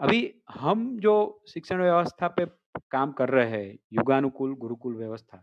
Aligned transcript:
अभी 0.00 0.20
हम 0.50 0.98
जो 0.98 1.14
शिक्षण 1.48 1.80
व्यवस्था 1.82 2.28
पे 2.28 2.44
काम 2.90 3.12
कर 3.12 3.28
रहे 3.28 3.48
हैं, 3.50 3.78
युगानुकूल, 3.92 4.54
गुरुकुल 4.54 4.94
व्यवस्था, 4.96 5.42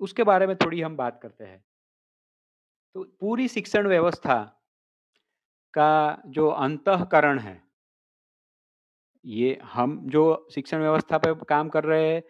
उसके 0.00 0.24
बारे 0.24 0.46
में 0.46 0.54
थोड़ी 0.56 0.80
हम 0.80 0.96
बात 0.96 1.20
करते 1.22 1.44
हैं। 1.44 1.62
तो 2.94 3.02
पूरी 3.20 3.46
शिक्षण 3.48 3.86
व्यवस्था 3.88 4.36
का 5.74 6.22
जो 6.28 6.48
अंतकरण 6.48 7.38
है, 7.38 7.62
ये 9.24 9.58
हम 9.64 9.98
जो 10.08 10.24
शिक्षण 10.54 10.80
व्यवस्था 10.80 11.18
पे 11.18 11.34
काम 11.48 11.68
कर 11.68 11.84
रहे 11.84 12.12
हैं, 12.12 12.22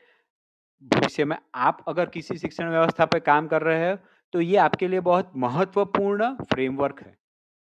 भविष्य 0.82 1.25
में 1.25 1.36
आप 1.57 1.84
अगर 1.88 2.09
किसी 2.11 2.36
शिक्षण 2.38 2.70
व्यवस्था 2.70 3.07
पे 3.07 3.20
काम 3.20 3.48
कर 3.48 3.62
रहे 3.62 3.79
हैं 3.80 3.98
तो 4.34 4.41
ये 4.41 4.57
आपके 4.59 4.88
लिए 4.88 5.00
बहुत 5.02 5.32
महत्वपूर्ण 5.36 6.34
फ्रेमवर्क 6.45 7.00
है। 7.00 7.16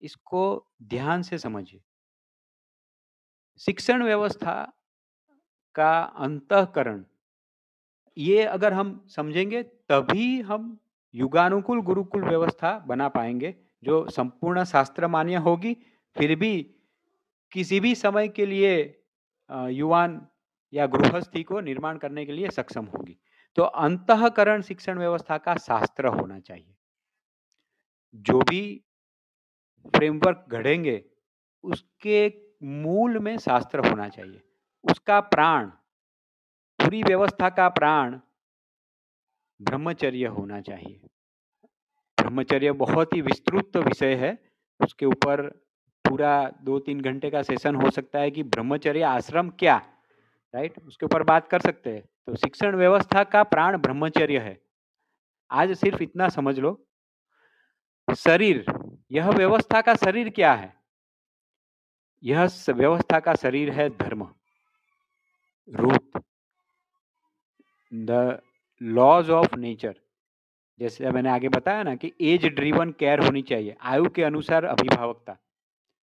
इसको 0.02 0.42
ध्यान 0.84 1.22
से 1.22 1.38
समझिए। 1.38 1.80
शिक्षण 3.60 4.02
व्यवस्था 4.02 4.54
का 5.76 5.92
अंतकरण, 6.18 7.02
ये 8.16 8.42
अगर 8.44 8.72
हम 8.72 9.00
समझेंगे 9.16 9.62
तभी 9.62 10.40
हम 10.40 10.78
युगानुकूल 11.14 11.80
गुरुकुल 11.80 12.24
व्यवस्था 12.24 12.78
बना 12.78 13.08
पाएँगे, 13.08 13.54
जो 13.82 14.08
संपूर्ण 14.10 14.64
शास्त्र 14.64 15.06
मान्य 15.08 15.36
होगी। 15.38 15.74
फिर 16.16 16.34
भी 16.34 16.62
किसी 17.52 17.80
भी 17.80 17.94
समय 17.94 18.28
के 18.28 18.46
लिए 18.46 18.76
युवान 19.50 20.20
या 20.72 20.86
गृहस्थी 20.86 21.42
को 21.42 21.60
निर्माण 21.60 21.98
करने 21.98 22.24
के 22.26 22.32
लिए 22.32 22.50
सक्षम 22.50 22.84
होगी। 22.86 23.18
तो 23.56 23.62
अंतकरण 23.62 24.62
शिक्षण 24.62 24.98
व्यवस्था 24.98 25.38
का 25.38 25.56
शास्त्र 25.56 26.06
होना 26.08 26.38
चाहिए। 26.40 26.74
जो 28.14 28.38
भी 28.40 28.62
फ्रेमवर्क 29.94 30.44
घड़ेंगे 30.48 31.02
उसके 31.64 32.28
मूल 32.62 33.18
में 33.18 33.38
शास्त्र 33.38 33.88
होना 33.88 34.08
चाहिए। 34.08 34.42
उसका 34.84 35.20
प्राण, 35.20 35.66
पूरी 36.80 37.02
व्यवस्था 37.02 37.50
का 37.50 37.68
प्राण 37.68 38.20
ब्रह्मचर्य 39.62 40.26
होना 40.26 40.60
चाहिए। 40.60 41.00
ब्रह्मचर्य 42.20 42.72
बहुत 42.72 43.14
ही 43.14 43.20
विस्तृत 43.20 43.76
विषय 43.76 44.14
है। 44.14 44.38
उसके 44.80 45.06
ऊपर 45.06 45.50
पूरा 46.08 46.52
दो 46.62 46.78
तीन 46.78 47.00
घंटे 47.00 47.30
का 47.30 47.42
सेशन 47.42 47.74
हो 47.74 47.90
सकता 47.90 48.18
है 48.18 48.30
कि 48.30 48.42
ब्रह्मचर्य 48.42 49.02
आश्रम 49.02 49.50
क्या? 49.50 49.76
राइट 50.54 50.82
उसके 50.82 51.06
ऊपर 51.06 51.22
बात 51.22 51.48
कर 51.48 51.60
सकते 51.60 51.94
हैं। 51.94 52.02
तो 52.26 52.36
शिक्षण 52.36 52.76
व्यवस्था 52.76 53.24
का 53.24 53.42
प्राण 53.42 53.78
ब्रह्मचर्य 53.78 54.38
है। 54.38 54.62
आज 55.50 55.72
सिर्फ़ 55.72 56.02
इतना 56.02 56.28
समझ 56.28 56.58
लो। 56.58 56.86
शरीर, 58.16 58.66
यह 59.12 59.30
व्यवस्था 59.30 59.80
का 59.80 59.94
शरीर 59.94 60.30
क्या 60.30 60.54
है? 60.54 60.85
यह 62.22 62.48
व्यवस्था 62.70 63.20
का 63.20 63.34
शरीर 63.34 63.70
है 63.70 63.88
धर्म। 63.88 64.34
Root 65.68 66.22
the 67.94 68.40
laws 68.82 69.30
of 69.30 69.56
nature. 69.56 69.94
जैसे 70.78 71.10
मैंने 71.10 71.30
आगे 71.30 71.48
बताया 71.48 71.82
ना 71.82 71.94
कि 71.94 72.12
एज 72.20 72.46
ड्रीवन 72.46 72.92
केयर 72.92 73.20
होनी 73.20 73.42
चाहिए, 73.42 73.76
आयु 73.80 74.10
के 74.10 74.24
अनुसार 74.24 74.64
अभिभावकता। 74.64 75.36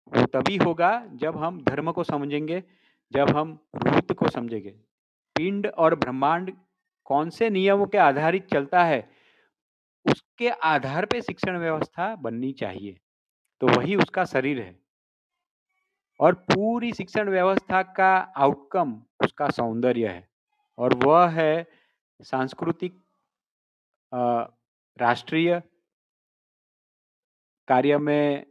वो 0.09 0.27
तभी 0.27 0.57
होगा 0.57 1.07
जब 1.13 1.37
हम 1.37 1.65
धर्म 1.65 1.93
को 1.93 2.05
समझेंगे, 2.05 2.65
जब 3.13 3.31
हम 3.31 3.59
रूत 3.77 4.13
को 4.13 4.29
समझेंगे। 4.29 4.71
पिंड 5.37 5.67
और 5.67 5.95
ब्रह्मांड 5.95 6.57
कौन 7.05 7.31
से 7.31 7.51
नियमों 7.51 7.87
के 7.87 7.99
आधारित 7.99 8.47
चलता 8.47 8.85
है, 8.85 9.11
उसके 10.07 10.49
आधार 10.49 11.07
पे 11.07 11.21
शिक्षण 11.21 11.59
व्यवस्था 11.59 12.17
बननी 12.17 12.53
चाहिए। 12.53 12.99
तो 13.61 13.67
वही 13.67 13.97
उसका 13.97 14.25
शरीर 14.25 14.61
है। 14.61 14.88
और 16.21 16.35
पूरी 16.51 16.93
शिक्षण 16.93 17.29
व्यवस्था 17.31 17.83
का 17.97 18.15
आउटकम 18.37 18.95
उसका 19.25 19.49
सौंदर्य 19.51 20.09
है। 20.09 20.27
और 20.79 20.95
वह 21.05 21.29
है 21.31 21.67
सांस्कृतिक 22.21 23.01
राष्ट्रीय 24.97 25.61
कार्य 27.69 27.97
में 27.99 28.45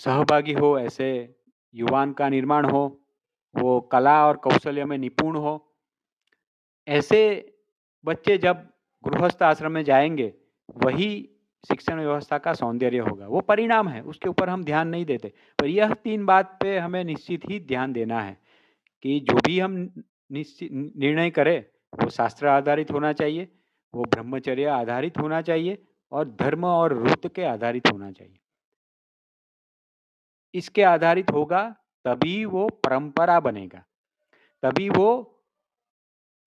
सहभागी 0.00 0.52
हो, 0.52 0.78
ऐसे 0.78 1.08
युवान 1.74 2.12
का 2.12 2.28
निर्माण 2.28 2.70
हो, 2.70 2.82
वो 3.54 3.80
कला 3.92 4.26
और 4.26 4.36
कौशल्य 4.36 4.84
में 4.84 4.96
निपुण 4.98 5.36
हो। 5.36 5.54
ऐसे 6.86 7.22
बच्चे 8.04 8.36
जब 8.38 8.66
गृहस्थ 9.04 9.42
आश्रम 9.42 9.72
में 9.72 9.82
जाएँगे, 9.84 10.32
वही 10.84 11.10
शिक्षण 11.68 11.98
व्यवस्था 12.00 12.38
का 12.38 12.52
सौंदर्य 12.54 12.98
होगा। 12.98 13.26
वो 13.26 13.40
परिणाम 13.40 13.88
है, 13.88 14.00
उसके 14.02 14.28
ऊपर 14.28 14.48
हम 14.48 14.64
ध्यान 14.64 14.88
नहीं 14.88 15.04
देते। 15.04 15.32
पर 15.58 15.66
यह 15.66 15.92
तीन 15.94 16.24
बात 16.26 16.58
पे 16.62 16.78
हमें 16.78 17.02
निश्चित 17.04 17.48
ही 17.50 17.60
ध्यान 17.60 17.92
देना 17.92 18.20
है 18.20 18.38
कि 19.02 19.18
जो 19.20 19.36
भी 19.36 19.58
हम 19.60 19.74
निश्चित 20.32 20.70
निर्णय 20.72 21.30
करें, 21.30 21.64
वो 21.94 22.08
शास्त्र 22.10 22.46
आधारित 22.46 22.90
होना 22.90 23.12
चाहिए, 23.12 23.48
वो 23.94 24.04
ब्रह्मचर्य 24.04 24.64
आधारित 24.64 25.18
होना 25.18 25.40
चाहिए 25.42 25.82
और 26.12 26.28
धर्म 26.30 26.64
और 26.64 26.92
रुत 26.92 27.34
के 27.34 27.44
आधारित 27.44 27.92
होना 27.92 28.10
चाहिए। 28.12 28.38
इसके 30.54 30.82
आधारित 30.82 31.30
होगा, 31.30 31.76
तभी 32.04 32.44
वो 32.44 32.68
परंपरा 32.68 33.40
बनेगा, 33.40 33.84
तभी 34.62 34.88
वो 34.88 35.08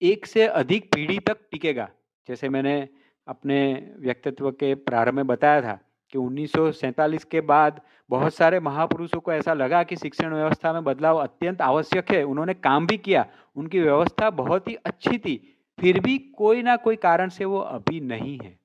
एक 0.02 0.26
से 0.26 0.48
अधिक 0.48 0.94
पीढ़ी 0.96 1.20
तक 1.20 1.38
टिकेगा। 1.52 1.90
जैसे 2.28 2.50
मैंने 2.50 2.90
अपने 3.28 3.60
व्यक्तित्व 4.00 4.50
के 4.52 4.74
प्रारंभ 4.76 5.16
में 5.16 5.28
बताया 5.28 5.62
था 5.62 5.80
कि 6.14 6.18
उन्नीस 6.18 6.52
सौ 6.52 6.72
सैंतालीस 6.72 7.24
के 7.26 7.42
बाद 7.42 7.80
बहुत 8.10 8.34
सारे 8.34 8.60
महापुरुषों 8.60 9.20
को 9.20 9.32
ऐसा 9.34 9.54
लगा 9.54 9.84
कि 9.84 9.96
शिक्षण 9.96 10.34
व्यवस्था 10.34 10.74
में 10.74 10.84
बदलाव 10.84 11.18
अत्यंत 11.18 11.62
आवश्यक 11.62 12.12
है। 12.12 12.24
उन्होंने 12.24 12.54
काम 12.54 12.88
भी 12.88 12.98
किया 12.98 13.26
उनकी 13.56 13.80
व्यवस्था 13.80 14.30
बहुत 14.32 14.68
ही 14.68 14.76
अच्छी 14.86 15.18
थी 15.18 15.36
फिर 15.78 16.00
भी 16.00 16.18
कोई 16.38 16.62
ना 16.64 16.76
कोई 16.78 16.96
कारण 16.98 17.30
से 17.30 17.46
वो 17.46 17.60
अभी 17.60 18.00
नहीं 18.02 18.38
है। 18.44 18.58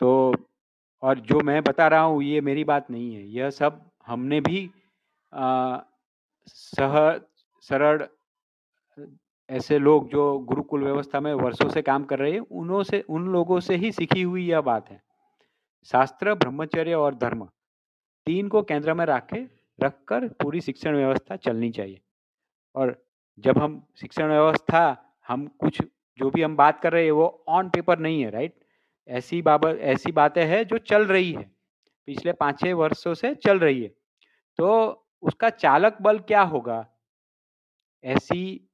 तो 0.00 0.34
और 1.02 1.18
जो 1.20 1.40
मैं 1.40 1.62
बता 1.62 1.86
रहा 1.88 2.00
हूँ 2.00 2.22
ये 2.22 2.40
मेरी 2.40 2.64
बात 2.64 2.90
नहीं 2.90 3.14
है। 3.14 3.26
यह 3.28 3.50
सब 3.50 3.80
हमने 4.06 4.40
भी 4.40 4.70
आ, 5.32 5.78
सह 6.46 7.18
सरल 7.64 8.06
ऐसे 9.50 9.78
लोग 9.78 10.08
जो 10.08 10.38
गुरुकुल 10.38 10.84
व्यवस्था 10.84 11.20
में 11.20 11.34
वर्षों 11.34 11.68
से 11.68 11.82
काम 11.82 12.04
कर 12.04 12.18
रहे 12.18 12.32
हैं, 12.32 12.40
उनों 12.40 12.82
से, 12.82 13.00
उन 13.00 13.28
लोगों 13.28 13.60
से 13.60 13.76
ही 13.76 13.92
सीखी 13.92 14.22
हुई 14.22 14.46
यह 14.46 14.60
बात 14.60 14.90
है। 14.90 15.02
शास्त्र, 15.84 16.34
ब्रह्मचर्य 16.34 16.94
और 16.94 17.14
धर्म, 17.14 17.48
तीन 18.26 18.48
को 18.48 18.62
केंद्र 18.62 18.94
में 18.94 19.04
रखे, 19.04 19.48
रखकर 19.80 20.28
पूरी 20.28 20.60
शिक्षण 20.60 20.96
व्यवस्था 20.96 21.36
चलनी 21.36 21.70
चाहिए। 21.70 22.00
और 22.74 23.06
जब 23.38 23.58
हम 23.58 23.86
शिक्षण 24.00 24.26
व्यवस्था, 24.26 25.14
हम 25.28 25.46
कुछ, 25.46 25.82
जो 26.18 26.30
भी 26.30 26.42
हम 26.42 26.56
बात 26.56 26.80
कर 26.80 26.92
रहे 26.92 27.04
हैं, 27.04 27.12
वो 27.12 27.44
ऑन 27.48 27.68
पेपर 27.68 27.98
नहीं 27.98 28.22
है 28.22 28.30
राइट 28.30 28.60
ऐसी 29.08 29.42
बाबत 29.42 29.78
ऐसी 29.80 30.12
बातें 30.12 30.44
हैं 30.44 30.66
जो 30.66 30.78
चल 30.78 31.06
रही 31.06 31.32
है। 31.32 31.50
पिछले 32.06 32.32
पाँच 32.32 32.60
छः 32.60 32.74
वर्षों 32.74 33.14
से 33.14 33.34
चल 33.34 33.58
रही 33.58 33.82
है। 33.82 33.88
तो 34.56 34.68
उसका 35.22 35.50
चालक 35.50 35.98
बल 36.02 36.18
क्या 36.18 36.42
होगा? 36.42 36.86
ऐसी 38.04 38.69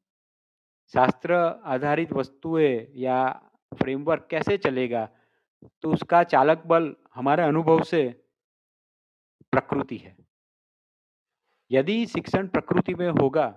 शास्त्र 0.94 1.34
आधारित 1.66 2.12
वस्तुएँ 2.12 2.86
या 2.96 3.18
फ्रेमवर्क 3.72 4.26
कैसे 4.30 4.56
चलेगा 4.58 5.08
तो 5.82 5.92
उसका 5.92 6.22
चालक 6.24 6.62
बल 6.66 6.94
हमारे 7.14 7.42
अनुभव 7.42 7.82
से 7.82 8.02
प्रकृति 9.52 9.96
है। 9.96 10.16
यदि 11.70 12.04
शिक्षण 12.06 12.48
प्रकृति 12.48 12.94
में 12.94 13.08
होगा 13.10 13.48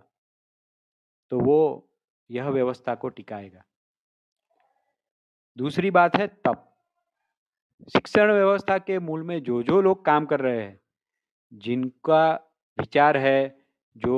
तो 1.32 1.40
वो 1.40 1.60
यह 2.30 2.50
व्यवस्था 2.50 2.96
को 2.96 3.10
टिकाएगा। 3.10 3.64
दूसरी 5.58 5.92
बात 5.92 6.16
है 6.16 6.28
तप। 6.46 6.66
शिक्षण 7.94 8.32
व्यवस्था 8.32 8.78
के 8.78 9.00
मूल 9.00 9.24
में 9.24 9.42
जो 9.44 9.62
जो 9.64 9.82
लोग 9.82 10.04
काम 10.06 10.26
कर 10.26 10.40
रहे 10.40 10.62
हैं, 10.62 10.80
जिनका 11.52 12.34
विचार 12.78 13.18
है 13.18 13.58
जो 13.96 14.18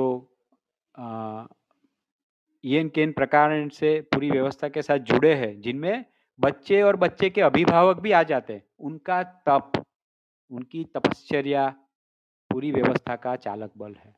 इन 2.64 2.88
केन 2.88 3.12
प्रकार 3.12 3.68
से 3.68 4.00
पूरी 4.12 4.30
व्यवस्था 4.30 4.68
के 4.68 4.82
साथ 4.82 4.98
जुड़े 4.98 5.34
हैं, 5.34 5.60
जिनमें 5.60 6.04
बच्चे 6.40 6.82
और 6.82 6.96
बच्चे 6.96 7.30
के 7.30 7.40
अभिभावक 7.40 8.00
भी 8.00 8.12
आ 8.12 8.22
जाते 8.22 8.52
हैं। 8.52 8.62
उनका 8.80 9.22
तप, 9.48 9.72
उनकी 10.50 10.84
तपश्चर्या 10.84 11.68
पूरी 12.50 12.72
व्यवस्था 12.72 13.16
का 13.16 13.36
चालक 13.36 13.70
बल 13.76 13.94
है। 13.94 14.14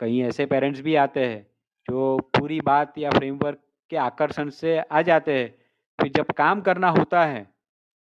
कई 0.00 0.20
ऐसे 0.20 0.46
पेरेंट्स 0.46 0.80
भी 0.80 0.94
आते 0.94 1.26
हैं, 1.26 1.42
जो 1.88 2.18
पूरी 2.38 2.60
बात 2.60 2.98
या 2.98 3.10
फ्रेमवर्क 3.10 3.60
के 3.90 3.96
आकर्षण 3.96 4.50
से 4.50 4.78
आ 4.78 5.02
जाते 5.02 5.38
हैं, 5.38 5.48
फिर 5.98 6.12
जब 6.12 6.30
काम 6.32 6.60
करना 6.60 6.88
होता 6.90 7.24
है, 7.24 7.46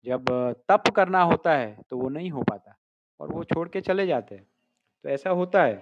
जब 0.06 0.26
तप 0.70 0.90
करना 0.96 1.22
होता 1.22 1.54
है 1.54 1.78
तो 1.90 1.98
वो 1.98 2.10
नहीं 2.10 2.30
हो 2.32 2.44
पाता 2.44 2.78
और 3.20 3.32
वो 3.34 3.44
छोड़ 3.44 3.68
के 3.70 3.82
चले 3.82 4.08
जाते 4.08 4.36
हैं। 4.36 4.48
तो 5.06 5.10
ऐसा 5.10 5.30
होता 5.30 5.64
है, 5.64 5.76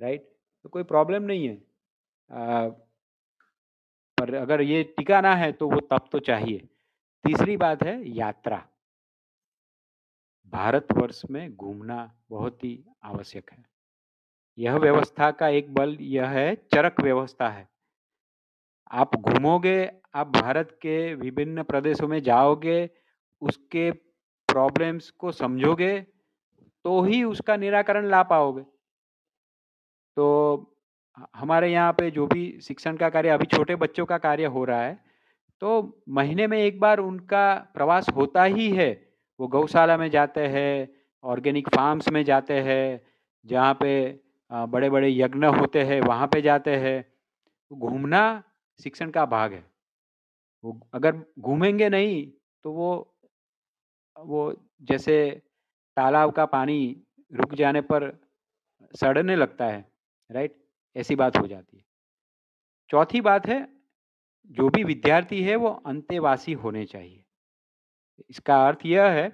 राइट? 0.00 0.37
तो 0.64 0.68
कोई 0.68 0.82
प्रॉब्लम 0.82 1.22
नहीं 1.22 1.48
है। 1.48 1.56
आ, 2.30 2.68
पर 4.18 4.34
अगर 4.34 4.60
ये 4.60 4.82
टिकाना 4.96 5.34
है 5.34 5.52
तो 5.52 5.68
वो 5.70 5.80
तप 5.80 6.08
तो 6.12 6.18
चाहिए। 6.18 6.58
तीसरी 7.24 7.56
बात 7.56 7.82
है 7.82 8.08
यात्रा। 8.08 8.64
भारतवर्ष 10.52 11.22
में 11.30 11.56
घूमना 11.56 12.12
बहुत 12.30 12.64
ही 12.64 12.78
आवश्यक 13.04 13.50
है। 13.52 13.64
यह 14.58 14.76
व्यवस्था 14.76 15.30
का 15.30 15.48
एक 15.48 15.74
बल 15.74 15.96
यह 16.00 16.28
है 16.28 16.54
चरक 16.74 17.00
व्यवस्था 17.00 17.48
है। 17.48 17.68
आप 18.90 19.16
घूमोगे 19.16 19.90
आप 20.14 20.28
भारत 20.32 20.70
के 20.82 21.14
विभिन्न 21.14 21.62
प्रदेशों 21.62 22.08
में 22.08 22.22
जाओगे 22.22 22.78
उसके 23.42 23.90
प्रॉब्लम्स 24.48 25.10
को 25.10 25.32
समझोगे 25.32 26.00
तो 26.84 27.00
ही 27.02 27.22
उसका 27.24 27.56
निराकरण 27.56 28.06
ला 28.06 28.22
पाओगे। 28.22 28.64
तो 30.18 30.24
हमारे 31.36 31.70
यहाँ 31.72 31.92
पे 31.92 32.10
जो 32.10 32.26
भी 32.26 32.42
शिक्षण 32.62 32.96
का 32.96 33.08
कार्य, 33.08 33.28
अभी 33.30 33.46
छोटे 33.46 33.74
बच्चों 33.76 34.04
का 34.06 34.16
कार्य 34.18 34.44
हो 34.46 34.64
रहा 34.64 34.82
है 34.82 34.98
तो 35.62 36.02
महीने 36.10 36.46
में 36.46 36.56
एक 36.58 36.78
बार 36.80 36.98
उनका 36.98 37.42
प्रवास 37.74 38.08
होता 38.16 38.44
ही 38.44 38.70
है। 38.72 38.90
वो 39.40 39.46
गौशाला 39.48 39.96
में 39.96 40.08
जाते 40.10 40.46
हैं, 40.46 40.88
ऑर्गेनिक 41.24 41.68
फार्म्स 41.68 42.08
में 42.08 42.22
जाते 42.24 42.54
हैं, 42.60 43.00
जहाँ 43.44 43.74
पे 43.74 43.90
बड़े 44.50 44.90
बड़े 44.90 45.10
यज्ञ 45.10 45.46
होते 45.58 45.82
हैं, 45.82 46.00
वहाँ 46.00 46.26
पे 46.26 46.40
जाते 46.42 46.76
हैं। 46.76 47.04
घूमना 47.70 48.22
शिक्षण 48.80 49.10
का 49.10 49.24
भाग 49.26 49.52
है। 49.52 49.64
वो 50.64 50.78
अगर 50.94 51.22
घूमेंगे 51.40 51.88
नहीं 51.88 52.26
तो 52.64 52.72
वो 52.72 52.90
वो 54.16 54.40
जैसे 54.82 55.18
तालाब 55.96 56.32
का 56.32 56.44
पानी 56.48 56.80
रुक 57.32 57.54
जाने 57.54 57.80
पर 57.82 58.10
सड़ने 58.94 59.36
लगता 59.36 59.66
है। 59.66 59.84
राइट? 60.30 60.64
ऐसी 60.96 61.16
बात 61.16 61.36
हो 61.36 61.46
जाती 61.46 61.76
है। 61.76 61.84
चौथी 62.90 63.20
बात 63.20 63.46
है, 63.46 63.68
जो 64.46 64.68
भी 64.68 64.84
विद्यार्थी 64.84 65.42
है, 65.42 65.56
वो 65.56 65.68
अंत्यवासी 65.68 66.52
होने 66.52 66.86
चाहिए। 66.86 67.24
इसका 68.30 68.68
अर्थ 68.68 68.78
यह 68.86 69.04
है 69.04 69.28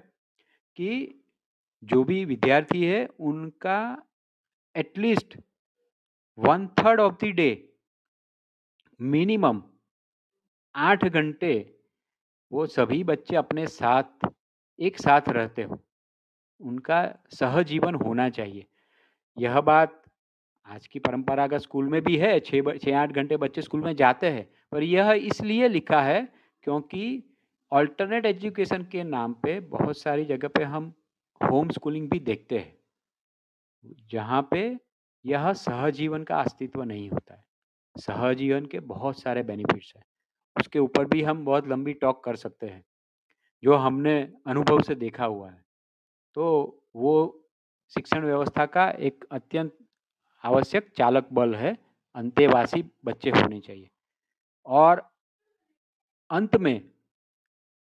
कि 0.75 1.21
जो 1.83 2.03
भी 2.03 2.25
विद्यार्थी 2.25 2.85
है, 2.85 3.07
उनका 3.07 4.03
at least 4.75 5.37
one 6.37 6.67
third 6.67 6.99
of 6.99 7.25
the 7.25 7.25
day 7.25 7.73
minimum 9.01 9.63
आठ 10.75 11.05
घंटे 11.05 11.79
वो 12.51 12.65
सभी 12.65 13.03
बच्चे 13.03 13.35
अपने 13.35 13.67
साथ, 13.67 14.29
एक 14.79 14.97
साथ 14.97 15.21
रहते 15.29 15.63
हो। 15.63 15.85
उनका 16.61 17.23
सहजीवन 17.29 17.95
होना 17.95 18.29
चाहिए। 18.29 18.67
यह 19.37 19.61
बात 19.61 20.04
आज 20.67 20.87
की 20.87 20.99
परंपरा 20.99 21.35
परंपरागत 21.35 21.63
स्कूल 21.63 21.89
में 21.89 22.01
भी 22.01 22.17
है 22.17 22.39
छः 22.39 22.77
छः 22.77 22.97
आठ 22.97 23.11
घंटे 23.11 23.37
बच्चे 23.37 23.61
स्कूल 23.61 23.81
में 23.81 23.95
जाते 23.95 24.29
हैं, 24.29 24.49
पर 24.71 24.83
यह 24.83 25.11
इसलिए 25.11 25.67
लिखा 25.67 26.01
है 26.01 26.33
क्योंकि 26.63 27.23
ऑल्टरनेट 27.73 28.25
एजुकेशन 28.25 28.83
के 28.83 29.03
नाम 29.03 29.33
पे 29.33 29.59
बहुत 29.59 29.97
सारी 29.97 30.25
जगह 30.25 30.47
पे 30.47 30.63
हम 30.63 30.93
होम 31.51 31.69
स्कूलिंग 31.69 32.09
भी 32.09 32.19
देखते 32.19 32.57
हैं। 32.57 32.77
जहाँ 34.09 34.47
पे 34.51 34.79
यह 35.25 35.53
सहजीवन 35.53 36.23
का 36.23 36.39
अस्तित्व 36.39 36.83
नहीं 36.83 37.09
होता 37.09 37.33
है। 37.33 37.45
सहजीवन 37.99 38.65
के 38.65 38.79
बहुत 38.79 39.21
सारे 39.21 39.43
बेनिफिट्स 39.43 39.93
हैं। 39.97 40.03
उसके 40.59 40.79
ऊपर 40.79 41.05
भी 41.05 41.21
हम 41.21 41.45
बहुत 41.45 41.67
लंबी 41.67 41.93
टॉक 41.93 42.23
कर 42.23 42.35
सकते 42.35 42.67
हैं, 42.67 42.85
जो 43.63 43.75
हमने 43.75 44.33
अनुभव 44.47 44.81
से 44.81 44.95
देखा 44.95 45.25
हुआ 45.25 45.49
है। 45.49 45.65
तो 46.35 46.83
वो 46.95 47.45
शिक्षण 47.89 48.25
व्यवस्था 48.25 48.65
का 48.65 48.89
एक 48.89 49.25
अत्यंत 49.31 49.77
आवश्यक 50.45 50.89
चालक 50.97 51.27
बल 51.33 51.55
है 51.55 51.77
अंतेवासी 52.15 52.83
बच्चे 53.05 53.29
होने 53.31 53.59
चाहिए। 53.59 53.89
और 54.65 55.01
अंत 56.31 56.55
में, 56.57 56.81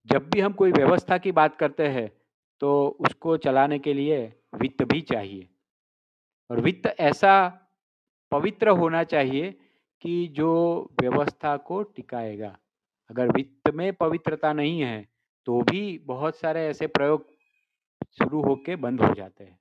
जब 0.07 0.29
भी 0.29 0.39
हम 0.39 0.53
कोई 0.53 0.71
व्यवस्था 0.71 1.17
की 1.17 1.31
बात 1.31 1.55
करते 1.57 1.87
हैं 1.87 2.09
तो 2.61 2.87
उसको 2.99 3.37
चलाने 3.37 3.79
के 3.79 3.93
लिए 3.93 4.17
वित्त 4.55 4.83
भी 4.83 5.01
चाहिए। 5.01 5.47
और 6.49 6.59
वित्त 6.59 6.87
ऐसा 6.99 7.33
पवित्र 8.31 8.69
होना 8.79 9.03
चाहिए 9.03 9.51
कि 10.03 10.27
जो 10.27 10.49
व्यवस्था 11.01 11.55
को 11.59 11.81
टिकाएगा। 11.85 12.57
अगर 13.09 13.31
वित्त 13.31 13.69
में 13.69 13.91
पवित्रता 13.93 14.53
नहीं 14.53 14.81
है 14.81 15.05
तो 15.47 15.61
भी 15.61 15.97
बहुत 16.05 16.35
सारे 16.35 16.65
ऐसे 16.67 16.87
प्रयोग 16.87 17.25
शुरू 18.17 18.41
होके 18.43 18.75
बंद 18.77 19.01
हो 19.01 19.13
जाते 19.13 19.43
हैं। 19.43 19.57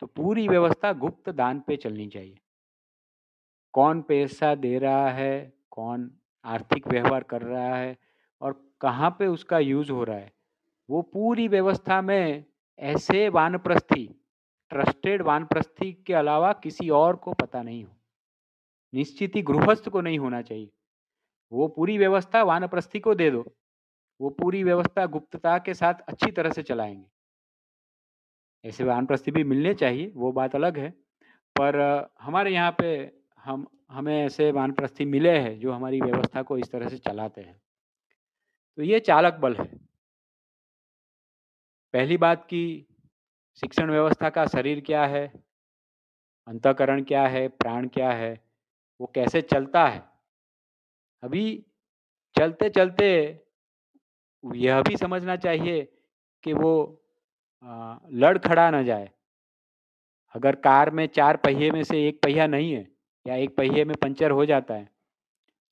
तो 0.00 0.06
पूरी 0.06 0.48
व्यवस्था 0.48 0.92
गुप्त 0.92 1.30
दान 1.30 1.60
पे 1.60 1.76
चलनी 1.76 2.06
चाहिए। 2.08 2.38
कौन 3.74 4.02
पैसा 4.02 4.54
दे 4.54 4.78
रहा 4.78 5.10
है, 5.10 5.52
कौन 5.70 6.10
आर्थिक 6.44 6.88
व्यवहार 6.88 7.22
कर 7.22 7.42
रहा 7.42 7.74
है 7.76 7.96
और 8.40 8.52
कहाँ 8.80 9.10
पे 9.18 9.26
उसका 9.26 9.58
यूज़ 9.58 9.92
हो 9.92 10.04
रहा 10.04 10.16
है, 10.16 10.32
वो 10.90 11.02
पूरी 11.02 11.48
व्यवस्था 11.48 12.02
में 12.02 12.44
ऐसे 12.78 13.28
वानप्रस्थी, 13.28 14.06
ट्रस्टेड 14.70 15.22
वानप्रस्थी 15.22 15.92
के 15.92 16.14
अलावा 16.14 16.52
किसी 16.52 16.88
और 16.90 17.16
को 17.16 17.32
पता 17.32 17.62
नहीं 17.62 17.84
हो। 17.84 17.96
निश्चित 18.94 19.36
ही 19.36 19.42
गृहस्थ 19.42 19.88
को 19.88 20.00
नहीं 20.00 20.18
होना 20.18 20.42
चाहिए। 20.42 20.70
वो 21.52 21.68
पूरी 21.68 21.98
व्यवस्था 21.98 22.42
वानप्रस्थी 22.42 23.00
को 23.00 23.14
दे 23.14 23.30
दो, 23.30 23.44
वो 24.20 24.30
पूरी 24.30 24.64
व्यवस्था 24.64 25.06
गुप्तता 25.06 25.58
के 25.58 25.74
साथ 25.74 25.94
अच्छी 26.08 26.30
तरह 26.30 26.50
से 26.50 26.62
चलाएँगे। 26.62 27.06
ऐसे 28.64 28.84
वानप्रस्थी 28.84 29.30
भी 29.30 29.44
मिलने 29.44 29.74
चाहिए, 29.74 30.12
वो 30.16 30.32
बात 30.32 30.54
अलग 30.54 30.78
है। 30.78 30.90
पर 31.56 32.06
हमारे 32.20 32.50
यहाँ 32.50 32.74
पे 32.80 33.12
हम, 33.38 33.66
हमें 33.90 34.26
ऐसे 34.26 34.52
वानप्रस्थी 34.52 35.04
मिले 35.04 35.38
हैं, 35.38 35.58
जो 35.58 35.72
हमारी 35.72 36.00
व्यवस्था 36.00 36.42
को 36.42 36.58
इस 36.58 36.72
तरह 36.72 36.88
से 36.88 36.98
चलाते 36.98 37.40
हैं। 37.40 37.62
तो 38.76 38.82
ये 38.82 39.00
चालक 39.00 39.34
बल 39.34 39.56
है। 39.56 39.78
पहली 41.92 42.16
बात 42.16 42.44
की 42.44 42.86
शिक्षण 43.54 43.90
व्यवस्था 43.90 44.30
का 44.30 44.46
शरीर 44.46 44.80
क्या 44.80 45.06
है? 45.06 45.32
अंतकरण 46.46 47.04
क्या 47.04 47.26
है? 47.26 47.48
प्राण 47.48 47.88
क्या 47.88 48.12
है? 48.12 48.44
वो 49.00 49.06
कैसे 49.14 49.42
चलता 49.42 49.86
है? 49.86 50.10
अभी 51.22 51.66
चलते 52.36 52.70
चलते 52.70 53.40
यह 54.54 54.82
भी 54.82 54.96
समझना 54.96 55.36
चाहिए 55.36 55.84
कि 56.42 56.52
वो 56.52 57.02
लड़ 57.64 58.36
खड़ा 58.38 58.70
ना 58.70 58.82
जाए। 58.82 59.10
अगर 60.34 60.56
कार 60.56 60.90
में 60.90 61.06
चार 61.06 61.36
पहिए 61.36 61.70
में 61.70 61.82
से 61.84 62.06
एक 62.08 62.20
पहिया 62.22 62.46
नहीं 62.46 62.72
है 62.72 62.86
या 63.26 63.34
एक 63.36 63.56
पहिए 63.56 63.84
में 63.84 63.96
पंचर 63.96 64.30
हो 64.30 64.44
जाता 64.46 64.74
है 64.74 64.88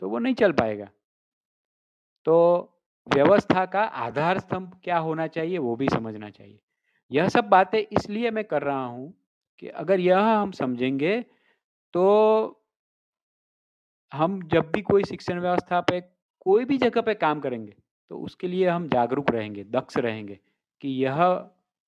तो 0.02 0.08
वो 0.10 0.18
नहीं 0.18 0.34
चल 0.34 0.52
पाएगा। 0.52 0.88
तो 2.26 2.36
व्यवस्था 3.06 3.64
का 3.66 3.82
आधार 3.82 4.38
स्तंभ 4.38 4.72
क्या 4.84 4.98
होना 4.98 5.26
चाहिए, 5.26 5.58
वो 5.58 5.76
भी 5.76 5.88
समझना 5.88 6.30
चाहिए। 6.30 6.58
यह 7.10 7.28
सब 7.28 7.48
बातें 7.48 7.78
इसलिए 7.80 8.30
मैं 8.30 8.44
कर 8.44 8.62
रहा 8.62 8.84
हूँ 8.84 9.12
कि 9.58 9.68
अगर 9.68 10.00
यह 10.00 10.18
हम 10.18 10.50
समझेंगे 10.52 11.20
तो 11.94 12.62
हम 14.12 14.40
जब 14.48 14.70
भी 14.72 14.82
कोई 14.82 15.04
शिक्षण 15.04 15.40
व्यवस्था 15.40 15.80
पे, 15.80 16.00
कोई 16.40 16.64
भी 16.64 16.78
जगह 16.78 17.00
पे 17.00 17.14
काम 17.16 17.40
करेंगे 17.40 17.74
तो 18.10 18.18
उसके 18.18 18.48
लिए 18.48 18.68
हम 18.68 18.88
जागरूक 18.88 19.30
रहेंगे, 19.30 19.64
दक्ष 19.64 19.96
रहेंगे 19.98 20.38
कि 20.82 20.88
यह 21.04 21.22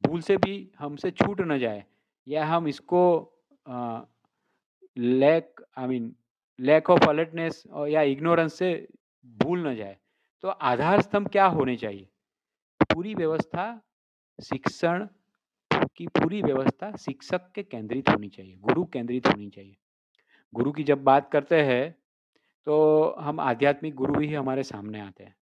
भूल 0.02 0.20
से 0.20 0.36
भी 0.36 0.70
हमसे 0.78 1.10
छूट 1.12 1.40
न 1.40 1.58
जाए, 1.58 1.84
या 2.26 2.44
हम 2.46 2.68
इसको 2.68 3.02
lack 4.96 5.64
I 5.76 5.86
mean 5.86 6.14
lack 6.58 6.90
of 6.90 7.08
alertness 7.08 7.62
या 7.88 8.02
इग्नोरेंस 8.04 8.54
से 8.54 8.70
भूल 9.24 9.66
न 9.66 9.74
जाए। 9.76 9.96
तो 10.44 10.48
आधार 10.48 11.00
स्तंभ 11.02 11.28
क्या 11.28 11.46
होने 11.48 11.76
चाहिए? 11.76 12.08
पूरी 12.80 13.14
व्यवस्था 13.14 13.80
शिक्षण 14.38 15.06
की 15.96 16.06
पूरी 16.08 16.40
व्यवस्था 16.42 16.90
शिक्षक 16.96 17.50
के 17.54 17.62
केंद्रित 17.62 18.08
होनी 18.08 18.28
चाहिए, 18.28 18.56
गुरु 18.56 18.84
केंद्रित 18.84 19.26
होनी 19.26 19.48
चाहिए। 19.50 19.76
गुरु 20.52 20.72
की 20.72 20.84
जब 20.84 21.02
बात 21.04 21.30
करते 21.32 21.62
हैं 21.62 21.94
तो 22.66 23.14
हम 23.20 23.40
आध्यात्मिक 23.40 23.94
गुरु 23.94 24.20
ही 24.20 24.32
हमारे 24.34 24.62
सामने 24.62 25.00
आते 25.00 25.24
हैं। 25.24 25.34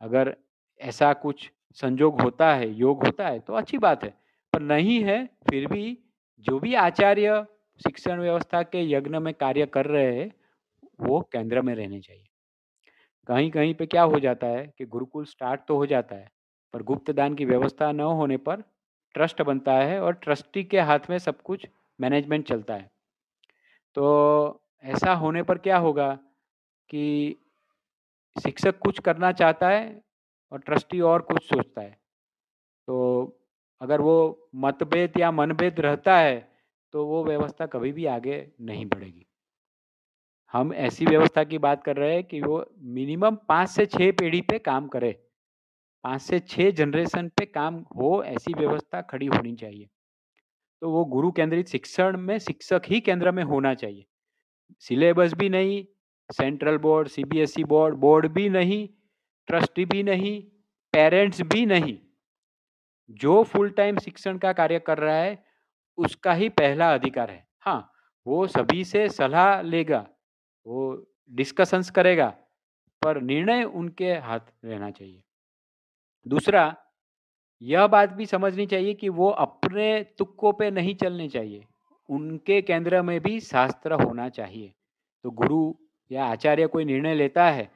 अगर 0.00 0.36
ऐसा 0.80 1.12
कुछ 1.12 1.50
संजोग 1.72 2.20
होता 2.20 2.54
है, 2.54 2.74
योग 2.74 3.04
होता 3.04 3.28
है 3.28 3.40
तो 3.40 3.52
अच्छी 3.52 3.78
बात 3.78 4.04
है। 4.04 4.14
पर 4.52 4.60
नहीं 4.60 5.02
है, 5.04 5.24
फिर 5.50 5.66
भी 5.66 5.98
जो 6.38 6.58
भी 6.58 6.74
आचार्य 6.74 7.44
शिक्षण 7.80 8.20
व्यवस्था 8.20 8.62
के 8.62 8.82
यज्ञ 8.90 9.18
में 9.18 9.34
कार्य 9.34 9.66
कर 9.66 9.86
रहे 9.86 10.14
हैं, 10.16 10.32
वो 11.00 11.20
केंद्र 11.20 11.62
में 11.62 11.74
रहने 11.74 12.00
चाहिए। 12.00 12.24
कहीं 13.28 13.50
कहीं 13.50 13.74
पे 13.74 13.86
क्या 13.86 14.02
हो 14.02 14.18
जाता 14.18 14.46
है 14.46 14.74
कि 14.78 14.84
गुरुकुल 14.84 15.24
स्टार्ट 15.24 15.60
तो 15.68 15.76
हो 15.76 15.86
जाता 15.86 16.16
है, 16.16 16.30
पर 16.72 16.82
गुप्त 16.82 17.10
दान 17.10 17.34
की 17.34 17.44
व्यवस्था 17.44 17.92
न 17.92 18.00
होने 18.00 18.36
पर 18.36 18.62
ट्रस्ट 19.14 19.42
बनता 19.42 19.72
है 19.72 20.00
और 20.00 20.12
ट्रस्टी 20.12 20.64
के 20.64 20.80
हाथ 20.80 21.10
में 21.10 21.18
सब 21.18 21.40
कुछ 21.42 21.66
मैनेजमेंट 22.00 22.48
चलता 22.48 22.74
है। 22.74 22.90
तो 23.94 24.62
ऐसा 24.84 25.12
होने 25.12 25.42
पर 25.42 25.58
क्या 25.58 25.76
होगा 25.76 26.12
कि 26.88 27.36
शिक्षक 28.36 28.78
कुछ 28.78 28.98
करना 28.98 29.32
चाहता 29.32 29.68
है 29.68 30.05
और 30.52 30.58
ट्रस्टी 30.58 31.00
और 31.00 31.22
कुछ 31.22 31.42
सोचता 31.42 31.80
है। 31.80 31.98
तो 32.88 32.96
अगर 33.80 34.00
वो 34.00 34.48
मतभेद 34.54 35.18
या 35.20 35.30
मनभेद 35.30 35.80
रहता 35.80 36.16
है 36.18 36.36
तो 36.92 37.06
वो 37.06 37.24
व्यवस्था 37.24 37.66
कभी 37.66 37.92
भी 37.92 38.06
आगे 38.06 38.36
नहीं 38.60 38.86
बढ़ेगी। 38.86 39.26
हम 40.52 40.72
ऐसी 40.74 41.06
व्यवस्था 41.06 41.44
की 41.44 41.58
बात 41.58 41.82
कर 41.84 41.96
रहे 41.96 42.14
हैं 42.14 42.24
कि 42.24 42.40
वो 42.40 42.64
मिनिमम 42.78 43.36
पाँच 43.48 43.68
से 43.68 43.86
छः 43.86 44.12
पीढ़ी 44.12 44.40
पे 44.40 44.58
काम 44.58 44.86
करे। 44.88 45.10
पाँच 46.04 46.22
से 46.22 46.38
छः 46.40 46.70
जनरेशन 46.70 47.28
पे 47.28 47.46
काम 47.46 47.74
हो, 47.96 48.22
ऐसी 48.24 48.54
व्यवस्था 48.54 49.00
खड़ी 49.02 49.26
होनी 49.26 49.54
चाहिए। 49.56 49.88
तो 50.82 50.90
वो 50.90 51.04
गुरु 51.04 51.30
केंद्रित 51.32 51.68
शिक्षण 51.68 52.16
में, 52.16 52.38
शिक्षक 52.38 52.82
ही 52.86 53.00
केंद्र 53.00 53.32
में 53.32 53.42
होना 53.44 53.74
चाहिए। 53.74 54.06
सिलेबस 54.80 55.34
भी 55.34 55.48
नहीं, 55.48 55.84
central 56.30 56.78
board, 56.78 57.08
CBSE 57.08 57.64
board 57.64 57.94
board 57.94 58.26
भी 58.26 58.48
नहीं 58.48 58.88
ट्रस्टी 59.48 59.84
भी 59.84 60.02
नहीं, 60.02 60.42
पेरेंट्स 60.92 61.42
भी 61.42 61.66
नहीं। 61.66 61.98
जो 63.10 63.42
फुल 63.42 63.70
टाइम 63.70 63.98
शिक्षण 63.98 64.38
का 64.38 64.52
कार्य 64.52 64.78
कर 64.78 64.98
रहा 64.98 65.16
है, 65.16 65.44
उसका 65.98 66.32
ही 66.32 66.48
पहला 66.48 66.94
अधिकार 66.94 67.30
है। 67.30 67.46
हाँ 67.60 67.92
वो 68.26 68.46
सभी 68.46 68.84
से 68.84 69.08
सलाह 69.08 69.62
लेगा, 69.62 70.06
वो 70.66 71.06
डिस्कशंस 71.30 71.90
करेगा, 71.90 72.28
पर 73.02 73.20
निर्णय 73.20 73.64
उनके 73.64 74.12
हाथ 74.12 74.40
रहना 74.64 74.90
चाहिए। 74.90 75.22
दूसरा, 76.26 76.76
यह 77.62 77.86
बात 77.86 78.12
भी 78.12 78.26
समझनी 78.26 78.66
चाहिए 78.66 78.94
कि 78.94 79.08
वो 79.08 79.28
अपने 79.28 80.02
तुक्कों 80.18 80.52
पे 80.52 80.70
नहीं 80.70 80.94
चलने 80.94 81.28
चाहिए। 81.28 81.64
उनके 82.08 82.62
केंद्र 82.62 83.02
में 83.02 83.20
भी 83.20 83.40
शास्त्र 83.40 83.92
होना 83.92 84.28
चाहिए। 84.28 84.72
तो 85.24 85.30
गुरु 85.30 85.74
या 86.10 86.24
आचार्य 86.24 86.66
कोई 86.66 86.84
निर्णय 86.84 87.14
लेता 87.14 87.50
है 87.50 87.70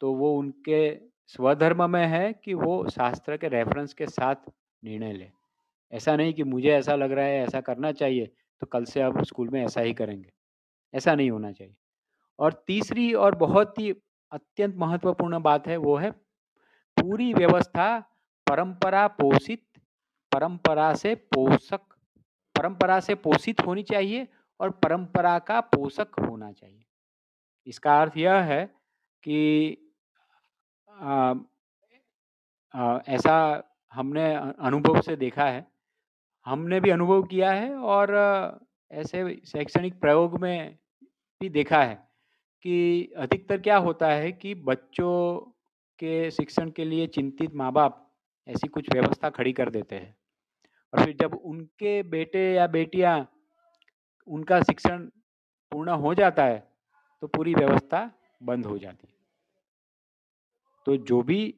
तो 0.00 0.12
वो 0.14 0.38
उनके 0.38 0.88
स्वधर्म 1.28 1.90
में 1.90 2.06
है 2.06 2.32
कि 2.32 2.54
वो 2.54 2.88
शास्त्र 2.88 3.36
के 3.36 3.48
रेफरेंस 3.48 3.94
के 3.94 4.06
साथ 4.06 4.34
निर्णय 4.84 5.12
ले। 5.12 5.30
ऐसा 5.92 6.16
नहीं 6.16 6.34
कि 6.34 6.42
मुझे 6.42 6.68
ऐसा 6.68 6.94
लग 6.94 7.12
रहा 7.12 7.24
है, 7.24 7.42
ऐसा 7.42 7.60
करना 7.60 7.92
चाहिए 7.92 8.26
तो 8.60 8.66
कल 8.66 8.84
से 8.84 9.00
आप 9.00 9.24
स्कूल 9.24 9.48
में 9.48 9.64
ऐसा 9.64 9.80
ही 9.80 9.94
करेंगे। 9.94 10.32
ऐसा 10.94 11.14
नहीं 11.14 11.30
होना 11.30 11.52
चाहिए। 11.52 11.74
और 12.38 12.64
तीसरी 12.66 13.14
और 13.14 13.34
बहुत 13.34 13.78
ही 13.78 13.90
अत्यंत 14.32 14.74
महत्वपूर्ण 14.76 15.40
बात 15.40 15.68
है, 15.68 15.76
वो 15.76 15.96
है 15.96 16.10
पूरी 16.96 17.34
व्यवस्था 17.34 17.98
परंपरा 18.46 19.06
पोषित, 19.08 19.62
परंपरा 20.32 20.94
से 20.94 21.14
पोषक, 21.14 21.80
परंपरा 22.54 23.00
से 23.00 23.14
पोषित 23.14 23.60
होनी 23.60 23.82
चाहिए 23.82 24.28
और 24.60 24.70
परंपरा 24.70 25.38
का 25.38 25.60
पोषक 25.60 26.08
होना 26.20 26.52
चाहिए। 26.52 26.84
इसका 27.66 28.00
अर्थ 28.00 28.16
यह 28.16 28.32
है 28.32 28.64
कि 29.22 29.87
आ, 30.98 31.34
ऐसा 33.08 33.34
हमने 33.92 34.32
अनुभव 34.34 35.00
से 35.00 35.16
देखा 35.16 35.44
है। 35.44 35.66
हमने 36.46 36.80
भी 36.80 36.90
अनुभव 36.90 37.22
किया 37.22 37.50
है 37.52 37.74
और 37.74 38.14
ऐसे 38.90 39.22
शैक्षणिक 39.46 40.00
प्रयोग 40.00 40.38
में 40.40 40.78
भी 41.40 41.48
देखा 41.48 41.82
है 41.82 41.94
कि 42.64 43.12
अधिकतर 43.18 43.60
क्या 43.60 43.76
होता 43.78 44.08
है 44.08 44.32
कि 44.32 44.54
बच्चों 44.66 45.36
के 46.00 46.30
शिक्षण 46.30 46.70
के 46.70 46.84
लिए 46.84 47.06
चिंतित 47.08 47.54
माँ 47.54 47.72
बाप 47.72 48.04
ऐसी 48.46 48.68
कुछ 48.68 48.90
व्यवस्था 48.92 49.30
खड़ी 49.30 49.52
कर 49.52 49.70
देते 49.70 49.96
हैं। 49.96 50.14
और 50.92 51.04
फिर 51.04 51.16
जब 51.20 51.34
उनके 51.34 52.02
बेटे 52.10 52.44
या 52.54 52.66
बेटियाँ 52.68 53.16
उनका 54.28 54.60
शिक्षण 54.62 55.06
पूर्ण 55.72 55.90
हो 56.02 56.14
जाता 56.14 56.44
है 56.44 56.58
तो 57.22 57.26
पूरी 57.26 57.54
व्यवस्था 57.54 58.10
बंद 58.42 58.66
हो 58.66 58.78
जाती 58.78 59.08
है। 59.08 59.17
तो 60.88 60.96
जो 60.96 61.22
भी 61.22 61.54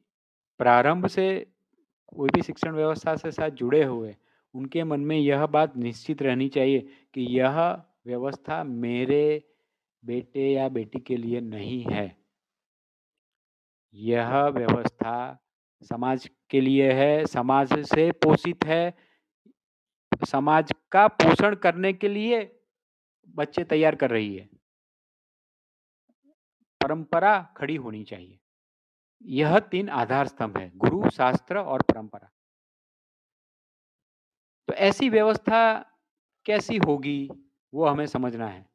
प्रारंभ 0.57 1.07
से 1.07 1.53
कोई 2.07 2.29
भी 2.29 2.41
शिक्षण 2.41 2.71
व्यवस्था 2.71 3.15
से 3.15 3.31
साथ 3.31 3.49
जुड़े 3.49 3.83
हुए, 3.83 4.15
उनके 4.53 4.83
मन 4.83 4.99
में 4.99 5.17
यह 5.17 5.45
बात 5.45 5.77
निश्चित 5.77 6.21
रहनी 6.21 6.49
चाहिए 6.49 6.79
कि 7.13 7.21
यह 7.21 7.83
व्यवस्था 8.05 8.63
मेरे 8.63 9.49
बेटे 10.05 10.51
या 10.51 10.69
बेटी 10.69 10.99
के 10.99 11.17
लिए 11.17 11.41
नहीं 11.41 11.83
है। 11.83 12.17
यह 13.93 14.45
व्यवस्था 14.45 15.45
समाज 15.81 16.29
के 16.49 16.61
लिए 16.61 16.91
है, 16.91 17.25
समाज 17.25 17.85
से 17.85 18.11
पोषित 18.11 18.65
है, 18.65 18.97
समाज 20.27 20.73
का 20.91 21.07
पोषण 21.07 21.55
करने 21.55 21.93
के 21.93 22.07
लिए 22.07 22.61
बच्चे 23.27 23.63
तैयार 23.63 23.95
कर 23.95 24.09
रही 24.09 24.35
है। 24.35 24.49
परंपरा 26.83 27.53
खड़ी 27.57 27.75
होनी 27.75 28.03
चाहिए। 28.03 28.40
यह 29.25 29.59
तीन 29.59 29.89
आधार 29.89 30.27
स्तंभ 30.27 30.57
है, 30.57 30.77
गुरु, 30.77 31.09
शास्त्र 31.09 31.57
और 31.57 31.81
परंपरा। 31.81 32.31
तो 34.67 34.73
ऐसी 34.73 35.09
व्यवस्था 35.09 35.79
कैसी 36.45 36.77
होगी, 36.77 37.29
वो 37.73 37.85
हमें 37.85 38.05
समझना 38.05 38.47
है। 38.47 38.70